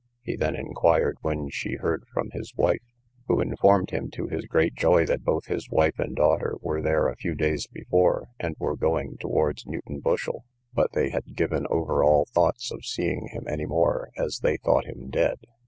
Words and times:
He 0.23 0.35
then 0.35 0.55
inquired 0.55 1.19
when 1.21 1.49
she 1.51 1.75
heard 1.75 2.05
from 2.11 2.31
his 2.31 2.55
wife, 2.55 2.81
who 3.27 3.39
informed 3.39 3.91
him, 3.91 4.09
to 4.13 4.25
his 4.29 4.47
great 4.47 4.73
joy, 4.73 5.05
that 5.05 5.23
both 5.23 5.45
his 5.45 5.69
wife 5.69 5.99
and 5.99 6.15
daughter 6.15 6.55
were 6.59 6.81
there 6.81 7.07
a 7.07 7.15
few 7.15 7.35
days 7.35 7.67
before, 7.67 8.29
and 8.39 8.55
were 8.57 8.75
going 8.75 9.17
towards 9.19 9.67
Newton 9.67 9.99
Bushel; 9.99 10.43
but 10.73 10.93
they 10.93 11.11
had 11.11 11.35
given 11.35 11.67
over 11.69 12.03
all 12.03 12.25
thoughts 12.25 12.71
of 12.71 12.83
seeing 12.83 13.27
him 13.27 13.43
any 13.47 13.67
more, 13.67 14.09
as 14.17 14.39
they 14.41 14.57
thought 14.57 14.85
him 14.85 15.11
dead. 15.11 15.37